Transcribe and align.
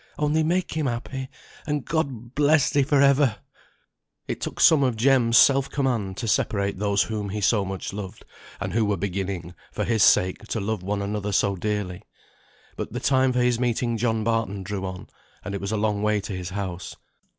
Only 0.17 0.41
make 0.41 0.71
him 0.73 0.87
happy, 0.87 1.29
and 1.67 1.85
God 1.85 2.33
bless 2.33 2.71
thee 2.71 2.81
for 2.81 3.03
ever!" 3.03 3.35
It 4.27 4.41
took 4.41 4.59
some 4.59 4.81
of 4.81 4.95
Jem's 4.95 5.37
self 5.37 5.69
command 5.69 6.17
to 6.17 6.27
separate 6.27 6.79
those 6.79 7.03
whom 7.03 7.29
he 7.29 7.39
so 7.39 7.63
much 7.63 7.93
loved, 7.93 8.25
and 8.59 8.73
who 8.73 8.83
were 8.83 8.97
beginning, 8.97 9.53
for 9.71 9.83
his 9.83 10.01
sake, 10.01 10.39
to 10.47 10.59
love 10.59 10.81
one 10.81 11.03
another 11.03 11.31
so 11.31 11.55
dearly. 11.55 12.01
But 12.75 12.93
the 12.93 12.99
time 12.99 13.31
for 13.31 13.43
his 13.43 13.59
meeting 13.59 13.95
John 13.95 14.23
Barton 14.23 14.63
drew 14.63 14.83
on: 14.87 15.07
and 15.45 15.53
it 15.53 15.61
was 15.61 15.71
a 15.71 15.77
long 15.77 16.01
way 16.01 16.19
to 16.21 16.33
his 16.35 16.49
house. 16.49 16.95